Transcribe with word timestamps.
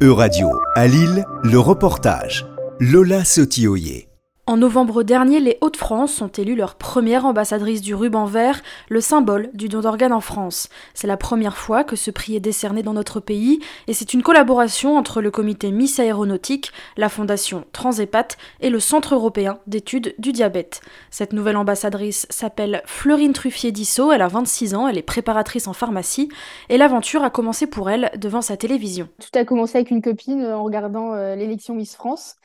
E-Radio, 0.00 0.46
à 0.76 0.86
Lille, 0.86 1.24
le 1.42 1.58
reportage. 1.58 2.46
Lola 2.78 3.24
Sotioyer. 3.24 4.07
En 4.48 4.56
novembre 4.56 5.02
dernier, 5.02 5.40
les 5.40 5.58
Hauts-de-France 5.60 6.22
ont 6.22 6.28
élu 6.28 6.54
leur 6.54 6.76
première 6.76 7.26
ambassadrice 7.26 7.82
du 7.82 7.94
ruban 7.94 8.24
vert, 8.24 8.62
le 8.88 9.02
symbole 9.02 9.50
du 9.52 9.68
don 9.68 9.80
d'organes 9.80 10.14
en 10.14 10.22
France. 10.22 10.70
C'est 10.94 11.06
la 11.06 11.18
première 11.18 11.58
fois 11.58 11.84
que 11.84 11.96
ce 11.96 12.10
prix 12.10 12.34
est 12.34 12.40
décerné 12.40 12.82
dans 12.82 12.94
notre 12.94 13.20
pays 13.20 13.60
et 13.88 13.92
c'est 13.92 14.14
une 14.14 14.22
collaboration 14.22 14.96
entre 14.96 15.20
le 15.20 15.30
comité 15.30 15.70
Miss 15.70 16.00
Aéronautique, 16.00 16.72
la 16.96 17.10
fondation 17.10 17.66
Transépat 17.74 18.38
et 18.60 18.70
le 18.70 18.80
Centre 18.80 19.14
européen 19.14 19.58
d'études 19.66 20.14
du 20.18 20.32
diabète. 20.32 20.80
Cette 21.10 21.34
nouvelle 21.34 21.58
ambassadrice 21.58 22.26
s'appelle 22.30 22.80
Fleurine 22.86 23.34
Truffier-Dissot, 23.34 24.12
elle 24.12 24.22
a 24.22 24.28
26 24.28 24.74
ans, 24.74 24.88
elle 24.88 24.96
est 24.96 25.02
préparatrice 25.02 25.68
en 25.68 25.74
pharmacie 25.74 26.30
et 26.70 26.78
l'aventure 26.78 27.22
a 27.22 27.28
commencé 27.28 27.66
pour 27.66 27.90
elle 27.90 28.10
devant 28.16 28.40
sa 28.40 28.56
télévision. 28.56 29.10
Tout 29.20 29.38
a 29.38 29.44
commencé 29.44 29.76
avec 29.76 29.90
une 29.90 30.00
copine 30.00 30.46
en 30.46 30.64
regardant 30.64 31.12
euh, 31.12 31.36
l'élection 31.36 31.74
Miss 31.74 31.94
France. 31.94 32.36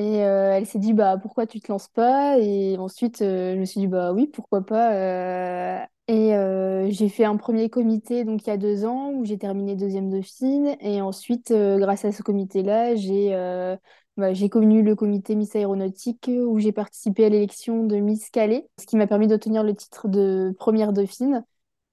Euh, 0.00 0.52
elle 0.52 0.66
s'est 0.66 0.78
dit, 0.78 0.92
bah, 0.92 1.16
pourquoi 1.20 1.46
tu 1.46 1.60
te 1.60 1.70
lances 1.70 1.88
pas? 1.88 2.38
Et 2.38 2.76
ensuite, 2.78 3.22
euh, 3.22 3.54
je 3.54 3.60
me 3.60 3.64
suis 3.64 3.80
dit, 3.80 3.86
bah 3.86 4.12
oui, 4.12 4.26
pourquoi 4.28 4.64
pas? 4.64 4.94
euh. 4.94 5.84
et 6.08 6.90
j'ai 6.92 7.08
fait 7.08 7.24
un 7.24 7.36
premier 7.36 7.68
comité 7.70 8.24
donc 8.24 8.42
il 8.44 8.48
y 8.48 8.50
a 8.50 8.56
deux 8.56 8.84
ans 8.84 9.12
où 9.12 9.24
j'ai 9.24 9.38
terminé 9.38 9.76
deuxième 9.76 10.10
dauphine. 10.10 10.76
Et 10.80 11.00
ensuite, 11.02 11.52
grâce 11.52 12.04
à 12.04 12.12
ce 12.12 12.22
comité-là, 12.22 12.94
j'ai 12.96 13.30
bah, 14.16 14.32
j'ai 14.34 14.48
connu 14.48 14.82
le 14.82 14.94
comité 14.96 15.34
Miss 15.34 15.54
Aéronautique 15.56 16.28
où 16.28 16.58
j'ai 16.58 16.72
participé 16.72 17.24
à 17.26 17.28
l'élection 17.28 17.84
de 17.84 17.96
Miss 17.96 18.28
Calais, 18.30 18.68
ce 18.78 18.86
qui 18.86 18.96
m'a 18.96 19.06
permis 19.06 19.28
d'obtenir 19.28 19.62
le 19.62 19.74
titre 19.74 20.08
de 20.08 20.54
première 20.58 20.92
dauphine. 20.92 21.44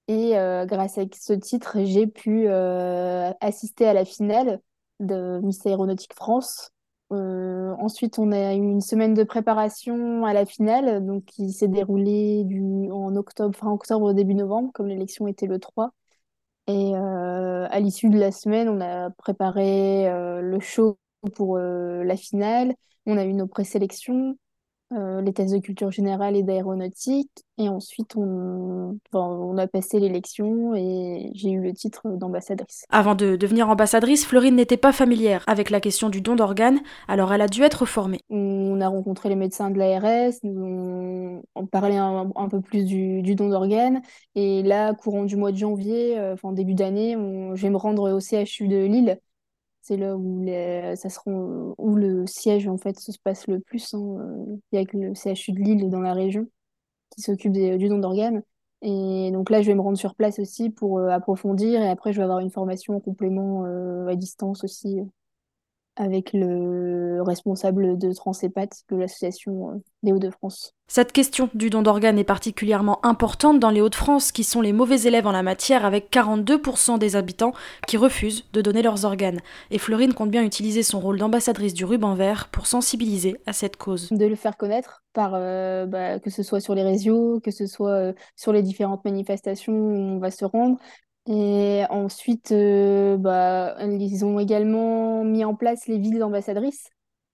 Et 0.08 0.32
grâce 0.66 0.98
à 0.98 1.04
ce 1.18 1.32
titre, 1.34 1.78
j'ai 1.84 2.06
pu 2.06 2.48
assister 2.48 3.86
à 3.86 3.92
la 3.94 4.04
finale 4.04 4.60
de 5.00 5.40
Miss 5.42 5.64
Aéronautique 5.66 6.14
France 6.14 6.72
euh, 7.12 7.74
ensuite, 7.78 8.18
on 8.18 8.32
a 8.32 8.54
eu 8.54 8.58
une 8.58 8.80
semaine 8.80 9.14
de 9.14 9.24
préparation 9.24 10.24
à 10.26 10.34
la 10.34 10.44
finale, 10.44 11.04
donc 11.04 11.24
qui 11.24 11.52
s'est 11.52 11.68
déroulée 11.68 12.44
du, 12.44 12.62
en 12.90 13.16
octobre, 13.16 13.56
fin 13.56 13.70
octobre, 13.70 14.12
début 14.12 14.34
novembre, 14.34 14.70
comme 14.74 14.88
l'élection 14.88 15.26
était 15.26 15.46
le 15.46 15.58
3. 15.58 15.92
Et 16.66 16.94
euh, 16.94 17.66
à 17.70 17.80
l'issue 17.80 18.10
de 18.10 18.18
la 18.18 18.32
semaine, 18.32 18.68
on 18.68 18.80
a 18.80 19.10
préparé 19.12 20.08
euh, 20.10 20.40
le 20.42 20.60
show 20.60 20.98
pour 21.34 21.58
la 21.58 22.16
finale. 22.16 22.74
On 23.06 23.16
a 23.18 23.24
eu 23.24 23.34
nos 23.34 23.46
présélections. 23.46 24.36
Euh, 24.94 25.20
les 25.20 25.34
tests 25.34 25.52
de 25.52 25.58
culture 25.58 25.90
générale 25.90 26.34
et 26.34 26.42
d'aéronautique. 26.42 27.30
Et 27.58 27.68
ensuite, 27.68 28.16
on, 28.16 28.98
enfin, 29.12 29.26
on 29.26 29.58
a 29.58 29.66
passé 29.66 30.00
l'élection 30.00 30.74
et 30.74 31.30
j'ai 31.34 31.50
eu 31.50 31.60
le 31.60 31.74
titre 31.74 32.08
d'ambassadrice. 32.16 32.86
Avant 32.88 33.14
de 33.14 33.36
devenir 33.36 33.68
ambassadrice, 33.68 34.24
Florine 34.24 34.56
n'était 34.56 34.78
pas 34.78 34.92
familière 34.92 35.44
avec 35.46 35.68
la 35.68 35.80
question 35.80 36.08
du 36.08 36.22
don 36.22 36.36
d'organes, 36.36 36.80
alors 37.06 37.34
elle 37.34 37.42
a 37.42 37.48
dû 37.48 37.62
être 37.62 37.84
formée. 37.84 38.20
On 38.30 38.80
a 38.80 38.88
rencontré 38.88 39.28
les 39.28 39.36
médecins 39.36 39.68
de 39.68 39.78
l'ARS, 39.78 40.32
on, 40.42 41.42
on 41.54 41.66
parlait 41.66 41.98
un, 41.98 42.30
un, 42.34 42.48
peu 42.48 42.62
plus 42.62 42.84
du, 42.84 43.20
du 43.20 43.34
don 43.34 43.50
d'organes. 43.50 44.00
Et 44.36 44.62
là, 44.62 44.94
courant 44.94 45.24
du 45.24 45.36
mois 45.36 45.52
de 45.52 45.58
janvier, 45.58 46.18
euh, 46.18 46.32
enfin 46.32 46.52
début 46.52 46.74
d'année, 46.74 47.12
je 47.12 47.60
vais 47.60 47.70
me 47.70 47.76
rendre 47.76 48.10
au 48.10 48.20
CHU 48.20 48.68
de 48.68 48.86
Lille 48.86 49.18
c'est 49.88 49.96
là 49.96 50.16
où, 50.16 50.42
les, 50.42 50.96
ça 50.96 51.08
sera, 51.08 51.30
où 51.30 51.94
le 51.96 52.26
siège 52.26 52.68
en 52.68 52.76
fait 52.76 52.98
se 53.00 53.12
passe 53.18 53.46
le 53.46 53.58
plus. 53.60 53.94
Il 53.94 54.60
y 54.72 54.78
a 54.78 54.84
le 54.92 55.14
CHU 55.14 55.52
de 55.52 55.60
Lille 55.60 55.88
dans 55.88 56.00
la 56.00 56.12
région 56.12 56.46
qui 57.10 57.22
s'occupe 57.22 57.52
du 57.52 57.88
don 57.88 57.98
d'organes. 57.98 58.42
Et 58.82 59.30
donc 59.32 59.50
là, 59.50 59.62
je 59.62 59.66
vais 59.68 59.74
me 59.74 59.80
rendre 59.80 59.98
sur 59.98 60.14
place 60.14 60.38
aussi 60.38 60.70
pour 60.70 60.98
euh, 60.98 61.08
approfondir. 61.08 61.80
Et 61.82 61.88
après, 61.88 62.12
je 62.12 62.18
vais 62.18 62.24
avoir 62.24 62.40
une 62.40 62.50
formation 62.50 62.96
en 62.96 63.00
complément 63.00 63.64
euh, 63.64 64.06
à 64.06 64.14
distance 64.14 64.62
aussi 64.62 65.00
avec 65.98 66.32
le 66.32 67.20
responsable 67.22 67.98
de 67.98 68.12
Transépat 68.12 68.68
de 68.90 68.96
l'association 68.96 69.70
euh, 69.70 69.74
des 70.02 70.12
Hauts-de-France. 70.12 70.74
Cette 70.86 71.12
question 71.12 71.50
du 71.52 71.68
don 71.68 71.82
d'organes 71.82 72.18
est 72.18 72.24
particulièrement 72.24 73.04
importante 73.04 73.58
dans 73.58 73.68
les 73.68 73.82
Hauts-de-France, 73.82 74.32
qui 74.32 74.42
sont 74.42 74.62
les 74.62 74.72
mauvais 74.72 75.02
élèves 75.02 75.26
en 75.26 75.32
la 75.32 75.42
matière, 75.42 75.84
avec 75.84 76.10
42% 76.10 76.98
des 76.98 77.14
habitants 77.14 77.52
qui 77.86 77.98
refusent 77.98 78.44
de 78.52 78.62
donner 78.62 78.80
leurs 78.80 79.04
organes. 79.04 79.40
Et 79.70 79.78
Florine 79.78 80.14
compte 80.14 80.30
bien 80.30 80.44
utiliser 80.44 80.82
son 80.82 81.00
rôle 81.00 81.18
d'ambassadrice 81.18 81.74
du 81.74 81.84
ruban 81.84 82.14
vert 82.14 82.48
pour 82.50 82.66
sensibiliser 82.66 83.36
à 83.44 83.52
cette 83.52 83.76
cause. 83.76 84.08
De 84.10 84.24
le 84.24 84.36
faire 84.36 84.56
connaître, 84.56 85.02
par, 85.12 85.32
euh, 85.34 85.84
bah, 85.84 86.20
que 86.20 86.30
ce 86.30 86.42
soit 86.42 86.60
sur 86.60 86.74
les 86.74 86.84
réseaux, 86.84 87.40
que 87.40 87.50
ce 87.50 87.66
soit 87.66 87.90
euh, 87.90 88.12
sur 88.36 88.52
les 88.52 88.62
différentes 88.62 89.04
manifestations 89.04 89.74
où 89.74 89.92
on 89.92 90.18
va 90.18 90.30
se 90.30 90.44
rendre, 90.44 90.78
et 91.28 91.84
ensuite, 91.90 92.52
euh, 92.52 93.16
bah, 93.18 93.76
ils 93.80 94.24
ont 94.24 94.40
également 94.40 95.22
mis 95.24 95.44
en 95.44 95.54
place 95.54 95.86
les 95.86 95.98
villes 95.98 96.24
ambassadrices. 96.24 96.88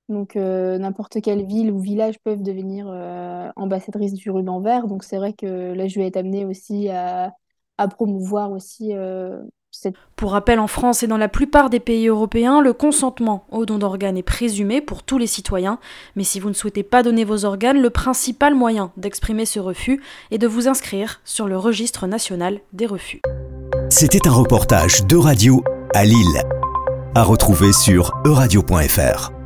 Donc, 0.09 0.37
euh, 0.37 0.77
n'importe 0.77 1.23
quelle 1.23 1.47
ville 1.47 1.71
ou 1.71 1.79
village 1.79 2.19
peuvent 2.19 2.43
devenir 2.43 2.87
euh, 2.91 3.49
ambassadrices 3.57 4.13
du 4.13 4.31
ruban 4.31 4.61
vert. 4.61 4.87
Donc, 4.87 5.03
c'est 5.03 5.17
vrai 5.17 5.33
que 5.33 5.73
là, 5.73 5.89
je 5.89 5.99
vais 5.99 6.07
être 6.07 6.19
amenée 6.19 6.45
aussi 6.45 6.91
à, 6.91 7.33
à 7.79 7.89
promouvoir 7.89 8.53
aussi 8.53 8.95
euh, 8.95 9.39
cette... 9.71 9.95
Pour 10.17 10.33
rappel, 10.33 10.59
en 10.61 10.67
France 10.67 11.03
et 11.03 11.07
dans 11.07 11.17
la 11.17 11.29
plupart 11.29 11.71
des 11.71 11.81
pays 11.81 12.09
européens, 12.09 12.61
le 12.61 12.75
consentement 12.75 13.47
au 13.51 13.65
don 13.65 13.79
d'organes 13.79 14.19
est 14.19 14.23
présumé 14.23 14.83
pour 14.83 15.05
tous 15.05 15.17
les 15.17 15.27
citoyens. 15.27 15.79
Mais 16.17 16.25
si 16.25 16.39
vous 16.39 16.49
ne 16.49 16.55
souhaitez 16.55 16.83
pas 16.83 17.03
donner 17.03 17.25
vos 17.25 17.47
organes, 17.47 17.81
le 17.81 17.91
principal 17.91 18.55
moyen 18.55 18.93
d'exprimer 18.99 19.47
ce 19.47 19.59
refus 19.59 20.03
est 20.31 20.39
de 20.39 20.47
vous 20.47 20.69
inscrire 20.69 21.23
sur 21.25 21.49
le 21.49 21.57
registre 21.57 22.07
national 22.07 22.61
des 22.75 22.87
refus. 22.87 23.23
C'était 23.97 24.27
un 24.27 24.33
reportage 24.33 25.07
de 25.07 25.15
radio 25.15 25.63
à 25.95 26.05
Lille, 26.05 26.43
à 27.15 27.23
retrouver 27.23 27.73
sur 27.73 28.13
euradio.fr. 28.27 29.44